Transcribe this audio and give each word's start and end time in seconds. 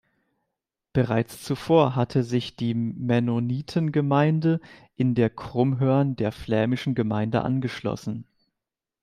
Bereits 0.93 1.43
zuvor 1.43 1.95
hatte 1.95 2.23
sich 2.23 2.55
die 2.55 2.73
Mennonitengemeinde 2.73 4.59
in 4.95 5.13
der 5.13 5.29
Krummhörn 5.29 6.15
der 6.15 6.31
flämischen 6.31 6.95
Gemeinde 6.95 7.43
angeschlossen. 7.43 8.25